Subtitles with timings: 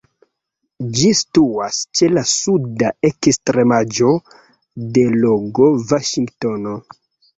[0.99, 4.09] Ĝi situas ĉe la suda ekstremaĵo
[4.97, 6.75] de Lago Vaŝingtono.